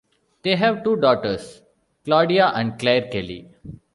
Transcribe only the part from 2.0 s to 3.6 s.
Claudia and Claire Kelly.